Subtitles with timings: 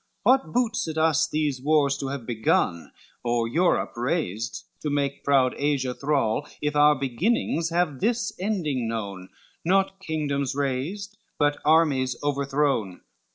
[0.23, 2.91] What boots it us there wares to have begun,
[3.23, 9.29] Or Europe raised to make proud Asia thrall, If our beginnings have this ending known,
[9.63, 13.01] Not kingdoms raised, but armies overthrown?